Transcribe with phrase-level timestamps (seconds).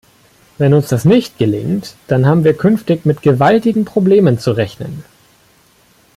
[0.57, 5.03] Wenn uns das nicht gelingt, dann haben wir künftig mit gewaltigen Problemen zu rechnen.